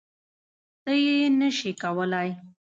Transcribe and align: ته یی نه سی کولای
ته 0.83 0.91
یی 1.03 1.17
نه 1.39 1.49
سی 1.57 1.71
کولای 1.81 2.29